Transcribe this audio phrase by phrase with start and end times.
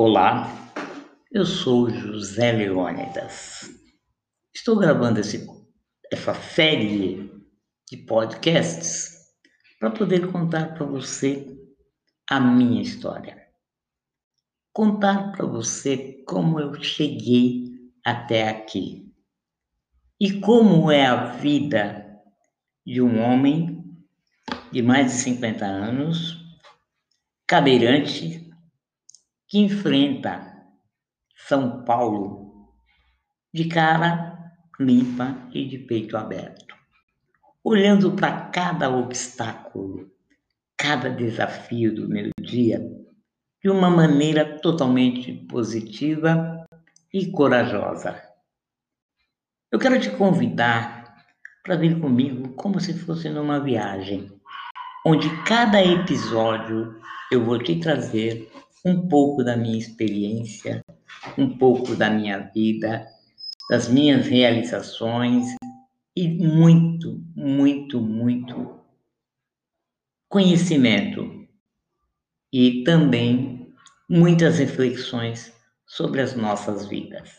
[0.00, 0.46] Olá,
[1.32, 3.68] eu sou José Leônidas.
[4.54, 5.44] Estou gravando esse,
[6.12, 7.28] essa série
[7.90, 9.10] de podcasts
[9.80, 11.48] para poder contar para você
[12.30, 13.44] a minha história.
[14.72, 19.12] Contar para você como eu cheguei até aqui
[20.20, 22.22] e como é a vida
[22.86, 23.84] de um homem
[24.70, 26.38] de mais de 50 anos,
[27.48, 28.47] cadeirante,
[29.48, 30.62] que enfrenta
[31.34, 32.68] São Paulo
[33.52, 34.36] de cara
[34.78, 36.76] limpa e de peito aberto,
[37.64, 40.12] olhando para cada obstáculo,
[40.76, 42.78] cada desafio do meu dia
[43.60, 46.64] de uma maneira totalmente positiva
[47.12, 48.22] e corajosa.
[49.72, 51.24] Eu quero te convidar
[51.64, 54.30] para vir comigo como se fosse numa viagem,
[55.04, 57.00] onde cada episódio
[57.32, 58.50] eu vou te trazer
[58.84, 60.82] um pouco da minha experiência,
[61.36, 63.06] um pouco da minha vida,
[63.70, 65.54] das minhas realizações
[66.16, 68.78] e muito, muito, muito
[70.28, 71.46] conhecimento
[72.52, 73.72] e também
[74.08, 75.52] muitas reflexões
[75.86, 77.30] sobre as nossas vidas.